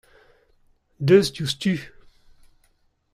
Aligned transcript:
deus 1.07 1.27
diouzhtu. 1.35 1.75